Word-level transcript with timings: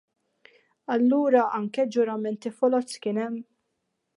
Allura 0.95 1.43
anke 1.59 1.85
ġuramenti 1.97 2.53
foloz 2.63 2.99
kien 3.05 3.21
hemm! 3.25 3.37